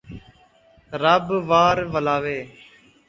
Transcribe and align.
رب 1.01 1.27
وار 1.49 1.77
ولاوے 1.93 2.39